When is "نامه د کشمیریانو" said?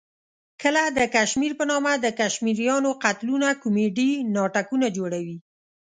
1.71-2.89